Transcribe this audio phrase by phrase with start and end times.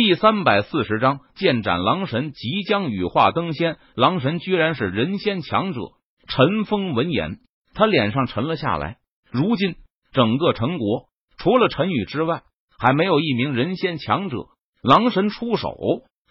[0.00, 5.80] 第三百四十章，剑斩狼神即将羽化登仙，狼神居然是人仙强者。
[6.28, 7.40] 陈峰闻言，
[7.74, 8.98] 他脸上沉了下来。
[9.32, 9.74] 如今
[10.12, 12.44] 整个陈国，除了陈宇之外，
[12.78, 14.36] 还没有一名人仙强者。
[14.84, 15.74] 狼神出手，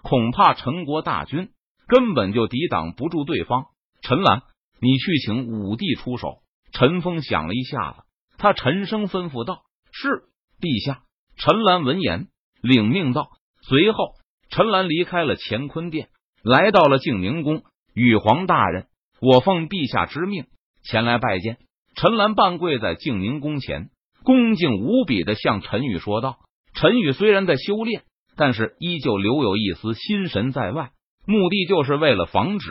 [0.00, 1.50] 恐怕陈国大军
[1.88, 3.64] 根本就抵挡不住对方。
[4.00, 4.42] 陈兰，
[4.80, 6.36] 你去请武帝出手。
[6.70, 8.04] 陈峰想了一下子，
[8.38, 10.22] 他沉声吩咐道：“是，
[10.60, 11.02] 陛下。”
[11.36, 12.28] 陈兰闻言，
[12.62, 13.30] 领命道。
[13.68, 14.12] 随后，
[14.48, 16.08] 陈兰离开了乾坤殿，
[16.44, 17.64] 来到了静宁宫。
[17.94, 18.86] 羽皇大人，
[19.20, 20.44] 我奉陛下之命
[20.84, 21.56] 前来拜见。
[21.96, 23.90] 陈兰半跪在静宁宫前，
[24.22, 26.36] 恭敬无比的向陈宇说道
[26.78, 28.04] ：“陈宇虽然在修炼，
[28.36, 30.90] 但是依旧留有一丝心神在外，
[31.26, 32.70] 目的就是为了防止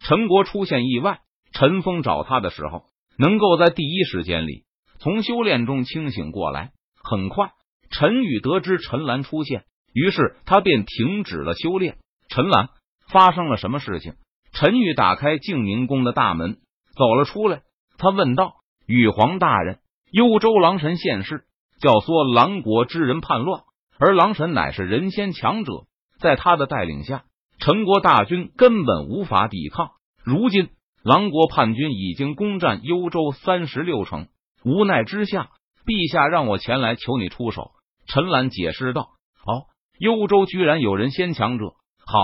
[0.00, 1.20] 陈国出现意外。
[1.52, 2.84] 陈峰找他的时候，
[3.18, 4.64] 能够在第一时间里
[5.00, 6.70] 从修炼中清醒过来。
[7.02, 7.50] 很快，
[7.90, 9.64] 陈宇得知陈兰出现。”
[9.94, 11.96] 于是他便停止了修炼。
[12.28, 12.68] 陈兰，
[13.08, 14.14] 发生了什么事情？
[14.52, 16.58] 陈宇打开静宁宫的大门，
[16.96, 17.62] 走了出来。
[17.96, 19.78] 他问道：“羽皇大人，
[20.10, 21.44] 幽州狼神现世，
[21.80, 23.62] 教唆狼国之人叛乱，
[23.98, 25.86] 而狼神乃是人仙强者，
[26.18, 27.24] 在他的带领下，
[27.60, 29.92] 陈国大军根本无法抵抗。
[30.24, 30.70] 如今
[31.04, 34.26] 狼国叛军已经攻占幽州三十六城，
[34.64, 35.50] 无奈之下，
[35.86, 37.70] 陛下让我前来求你出手。”
[38.08, 39.10] 陈兰解释道：“。”
[39.98, 42.18] 幽州居然有人先强者，好，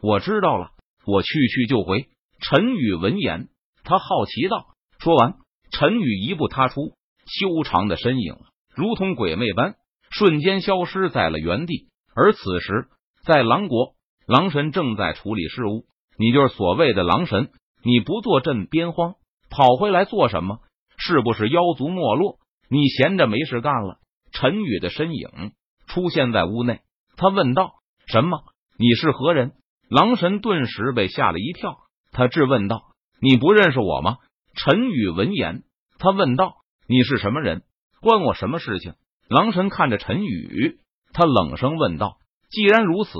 [0.00, 0.70] 我知道了，
[1.04, 2.08] 我去去就回。
[2.40, 3.48] 陈宇闻言，
[3.82, 4.68] 他好奇道
[5.02, 5.34] ：“说完，
[5.72, 6.92] 陈宇一步踏出，
[7.26, 8.36] 修长的身影
[8.72, 9.74] 如同鬼魅般，
[10.10, 11.88] 瞬间消失在了原地。
[12.14, 12.86] 而此时，
[13.24, 13.94] 在狼国，
[14.26, 15.86] 狼神正在处理事务。
[16.16, 17.50] 你就是所谓的狼神？
[17.82, 19.14] 你不坐镇边荒，
[19.50, 20.60] 跑回来做什么？
[20.96, 22.38] 是不是妖族没落？
[22.70, 23.98] 你闲着没事干了？”
[24.30, 25.52] 陈宇的身影
[25.88, 26.80] 出现在屋内。
[27.18, 27.74] 他问道
[28.08, 28.42] ：“什么？
[28.78, 29.52] 你是何人？”
[29.90, 31.78] 狼神顿时被吓了一跳，
[32.12, 34.16] 他质问道：“你不认识我吗？”
[34.54, 35.64] 陈宇闻言，
[35.98, 36.56] 他问道
[36.88, 37.62] ：“你是什么人？
[38.00, 38.94] 关我什么事情？”
[39.28, 40.78] 狼神看着陈宇，
[41.12, 42.18] 他冷声问道
[42.50, 43.10] ：“既然如此，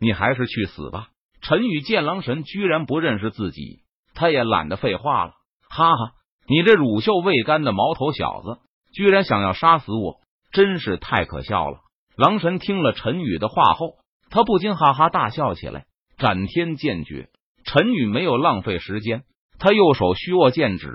[0.00, 1.08] 你还是去死吧！”
[1.40, 3.82] 陈宇见狼神居然不认识自己，
[4.14, 5.34] 他也懒得废话了，
[5.70, 6.12] 哈哈，
[6.48, 8.58] 你这乳臭未干的毛头小子，
[8.92, 10.20] 居然想要杀死我，
[10.50, 11.78] 真是太可笑了！
[12.16, 13.98] 狼神听了陈宇的话后，
[14.30, 15.84] 他不禁哈哈大笑起来。
[16.16, 17.28] 斩天剑诀，
[17.64, 19.24] 陈宇没有浪费时间，
[19.58, 20.88] 他右手虚握剑指，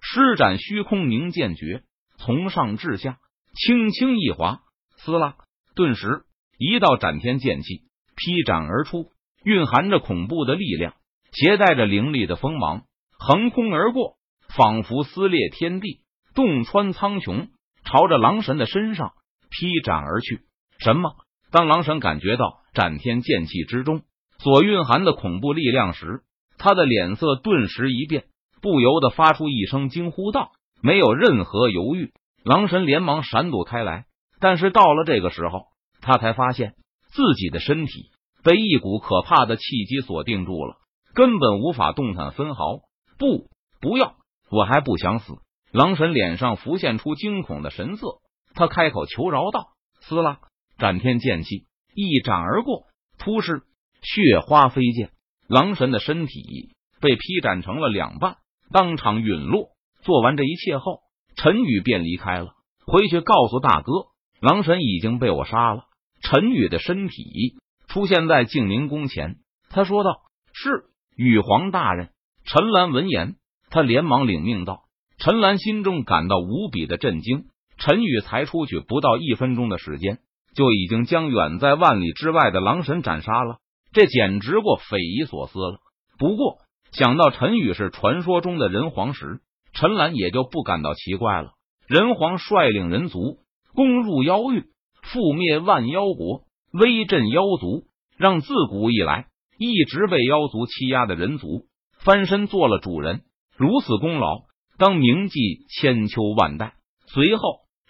[0.00, 1.82] 施展虚空凝剑诀，
[2.16, 3.18] 从上至下
[3.54, 4.60] 轻轻一划，
[4.96, 5.36] 撕拉，
[5.74, 6.22] 顿时
[6.56, 7.82] 一道斩天剑气
[8.16, 9.10] 劈斩而出，
[9.44, 10.94] 蕴含着恐怖的力量，
[11.32, 12.84] 携带着凌厉的锋芒，
[13.18, 14.16] 横空而过，
[14.56, 16.00] 仿佛撕裂天地，
[16.34, 17.48] 洞穿苍穹，
[17.84, 19.12] 朝着狼神的身上
[19.50, 20.40] 劈斩而去。
[20.84, 21.14] 什么？
[21.50, 24.02] 当狼神感觉到斩天剑气之中
[24.38, 26.24] 所蕴含的恐怖力量时，
[26.58, 28.24] 他的脸色顿时一变，
[28.60, 30.50] 不由得发出一声惊呼道
[30.82, 32.12] ：“没有任何犹豫，
[32.44, 34.04] 狼神连忙闪躲开来。
[34.40, 35.68] 但是到了这个时候，
[36.02, 36.74] 他才发现
[37.06, 38.10] 自己的身体
[38.42, 40.76] 被一股可怕的气机锁定住了，
[41.14, 42.80] 根本无法动弹分毫。
[43.18, 43.48] 不，
[43.80, 44.16] 不要！
[44.50, 45.32] 我还不想死！
[45.72, 48.18] 狼神脸上浮现出惊恐的神色，
[48.54, 49.68] 他开口求饶道
[50.02, 50.40] ：“撕拉！”
[50.78, 52.86] 斩天剑气一斩而过，
[53.18, 53.62] 突施
[54.02, 55.10] 血花飞溅，
[55.48, 58.36] 狼神的身体被劈斩成了两半，
[58.72, 59.68] 当场陨落。
[60.02, 61.00] 做完这一切后，
[61.36, 62.54] 陈宇便离开了，
[62.84, 63.92] 回去告诉大哥，
[64.40, 65.84] 狼神已经被我杀了。
[66.20, 67.56] 陈宇的身体
[67.88, 69.36] 出现在静宁宫前，
[69.70, 70.16] 他说道
[70.52, 70.84] ：“是
[71.16, 72.10] 羽皇大人。”
[72.44, 73.36] 陈兰闻言，
[73.70, 74.84] 他连忙领命道
[75.16, 77.46] ：“陈兰心中感到无比的震惊。
[77.78, 80.18] 陈宇才出去不到一分钟的时间。”
[80.54, 83.58] 就已经将远在万里之外的狼神斩杀了，
[83.92, 85.78] 这简直过匪夷所思了。
[86.18, 86.58] 不过
[86.92, 89.40] 想到陈宇是传说中的人皇时，
[89.72, 91.50] 陈兰也就不感到奇怪了。
[91.88, 93.38] 人皇率领人族
[93.74, 94.66] 攻入妖域，
[95.02, 97.84] 覆灭万妖国，威震妖族，
[98.16, 99.26] 让自古以来
[99.58, 101.66] 一直被妖族欺压的人族
[101.98, 103.22] 翻身做了主人。
[103.56, 104.42] 如此功劳，
[104.78, 106.74] 当铭记千秋万代。
[107.06, 107.42] 随后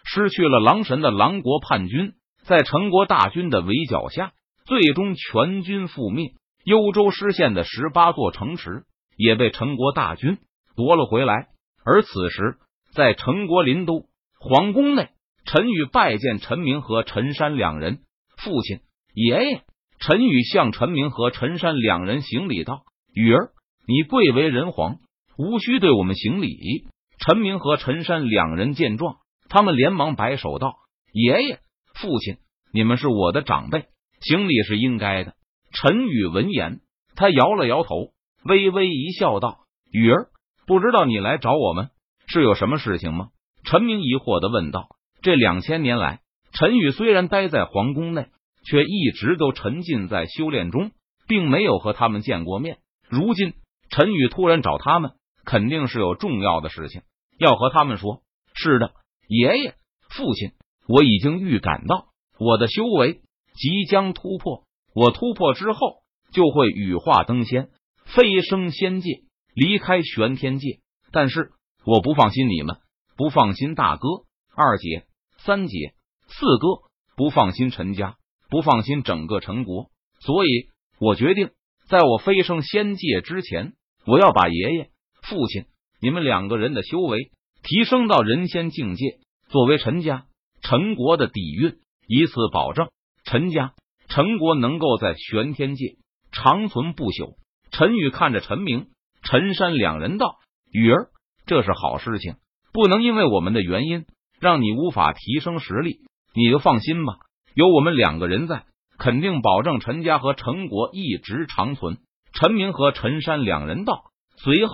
[0.05, 2.15] 失去了狼神的狼国叛军。
[2.47, 4.33] 在陈国大军的围剿下，
[4.67, 6.33] 最终全军覆灭。
[6.65, 8.85] 幽州失陷的十八座城池
[9.17, 10.39] 也被陈国大军
[10.77, 11.49] 夺了回来。
[11.85, 12.57] 而此时，
[12.95, 14.07] 在陈国林都
[14.39, 15.11] 皇宫内，
[15.45, 17.99] 陈宇拜见陈明和陈山两人。
[18.37, 18.81] 父亲、
[19.15, 19.63] 爷爷，
[19.99, 22.83] 陈宇向陈明和陈山两人行礼道
[23.15, 23.51] ：“宇儿，
[23.87, 24.97] 你贵为人皇，
[25.39, 26.89] 无需对我们行礼。”
[27.21, 29.17] 陈明和陈山两人见状，
[29.49, 30.75] 他们连忙摆手道
[31.13, 31.61] ：“爷爷。”
[32.05, 32.37] 父亲，
[32.71, 33.87] 你们是我的长辈，
[34.21, 35.33] 行礼是应该的。
[35.73, 36.81] 陈宇闻言，
[37.17, 38.13] 他摇了摇头，
[38.45, 39.61] 微微一笑，道
[39.91, 40.29] ：“雨儿，
[40.67, 41.89] 不知道你来找我们
[42.27, 43.29] 是有什么事情吗？”
[43.65, 44.89] 陈明疑惑的问道。
[45.23, 46.21] 这两千年来，
[46.53, 48.27] 陈宇虽然待在皇宫内，
[48.67, 50.91] 却一直都沉浸在修炼中，
[51.27, 52.81] 并没有和他们见过面。
[53.09, 53.55] 如今
[53.89, 55.13] 陈宇突然找他们，
[55.47, 57.01] 肯定是有重要的事情
[57.39, 58.21] 要和他们说。
[58.53, 58.93] 是的，
[59.27, 59.75] 爷爷、
[60.11, 60.53] 父亲，
[60.87, 62.09] 我已经预感到
[62.39, 63.21] 我的修为
[63.55, 64.65] 即将突破。
[64.95, 66.03] 我突破之后，
[66.33, 67.69] 就会羽化登仙，
[68.05, 69.23] 飞升仙界，
[69.55, 70.81] 离开玄天界。
[71.11, 71.51] 但是
[71.85, 72.77] 我不放心你们，
[73.17, 74.09] 不放心大哥、
[74.55, 75.07] 二姐、
[75.39, 75.95] 三姐、
[76.29, 78.17] 四哥，不放心陈家，
[78.51, 79.91] 不放心整个陈国。
[80.21, 81.51] 所以我决定，
[81.89, 83.75] 在我飞升仙界之前，
[84.07, 84.91] 我要把爷爷、
[85.23, 85.67] 父亲
[86.01, 87.31] 你们两个人的修为
[87.63, 90.27] 提升到人仙境界，作为陈家、
[90.65, 91.77] 陈国的底蕴，
[92.09, 92.89] 以此保证
[93.23, 93.75] 陈家。
[94.09, 95.97] 陈国能够在玄天界
[96.33, 97.37] 长存不朽。
[97.71, 98.87] 陈宇看着陈明、
[99.23, 100.37] 陈山两人道
[100.73, 101.11] ：“雨儿，
[101.45, 102.37] 这是好事情，
[102.73, 104.07] 不能因为我们的原因
[104.41, 105.99] 让你无法提升实力。
[106.35, 107.17] 你就放心吧，
[107.55, 108.65] 有我们两个人在，
[108.97, 111.99] 肯定保证陈家和陈国一直长存。”
[112.33, 114.05] 陈明和陈山两人道。
[114.39, 114.73] 随后，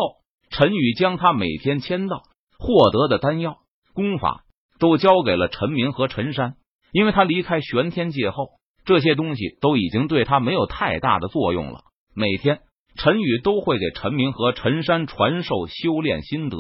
[0.51, 2.23] 陈宇将他每天签到、
[2.59, 3.59] 获得的丹药、
[3.93, 4.45] 功法
[4.81, 6.55] 都交给了陈明和陈山，
[6.91, 8.49] 因为他离开玄天界后。
[8.87, 11.83] 这些东西都已经对他没有太大的作用了。
[12.17, 12.61] 每天，
[12.97, 16.57] 陈宇都会给陈明和陈山传授修炼心得。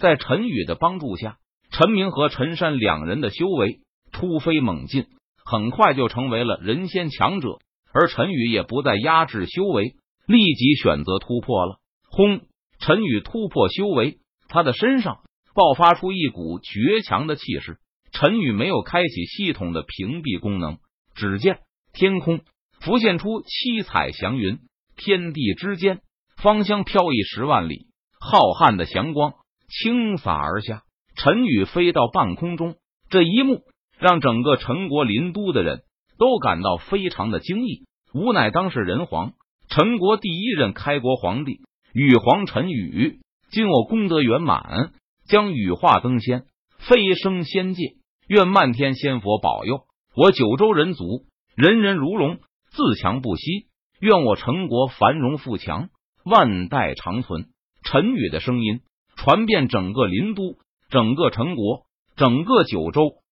[0.00, 1.36] 在陈宇的帮助下，
[1.70, 3.80] 陈明和陈山两人的修为
[4.12, 5.06] 突飞猛进，
[5.44, 7.58] 很快就成为了人仙强者。
[7.92, 9.94] 而陈宇也不再压制修为，
[10.26, 11.76] 立即选择突破了。
[12.10, 12.40] 轰！
[12.80, 14.18] 陈宇突破修为，
[14.48, 15.20] 他的身上
[15.58, 17.78] 爆发出一股绝强的气势。
[18.12, 20.78] 陈宇没有开启系统的屏蔽功能。
[21.16, 21.58] 只见
[21.92, 22.42] 天空
[22.78, 24.60] 浮现出七彩祥云，
[24.96, 25.98] 天地之间
[26.36, 27.88] 芳香飘逸十万里，
[28.20, 29.32] 浩瀚的祥光
[29.68, 30.84] 倾洒而下。
[31.16, 32.76] 陈宇飞到半空中，
[33.10, 33.62] 这一幕
[33.98, 35.80] 让整个陈国临都的人
[36.18, 37.82] 都感到非常的惊异。
[38.14, 39.32] 吾乃当世人皇，
[39.68, 41.62] 陈国第一任开国皇帝
[41.92, 43.18] 羽皇陈宇。
[43.50, 44.92] 今我功德圆满，
[45.28, 46.46] 将羽化登仙，
[46.78, 47.94] 飞升仙界。
[48.26, 49.82] 愿漫天仙佛保佑。
[50.16, 52.38] 我九州人族人人如龙，
[52.70, 53.68] 自强不息。
[54.00, 55.90] 愿我陈国繁荣富强，
[56.24, 57.46] 万代长存。
[57.84, 58.80] 陈宇的声音
[59.16, 60.56] 传遍整个林都，
[60.88, 61.82] 整个陈国，
[62.16, 63.22] 整个九州。